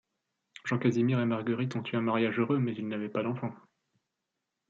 Jean 0.65 0.79
Casimir 0.79 1.19
et 1.21 1.27
Marguerite 1.27 1.75
ont 1.75 1.83
eu 1.83 1.95
un 1.95 2.01
mariage 2.01 2.39
heureux, 2.39 2.57
mais 2.57 2.73
ils 2.75 2.87
n'avaient 2.87 3.07
pas 3.07 3.21
d'enfants. 3.21 3.53